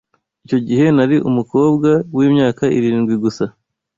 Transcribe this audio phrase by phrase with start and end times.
[0.45, 3.45] Icyo gihe nari umukobwa wimyaka irindwi gusa.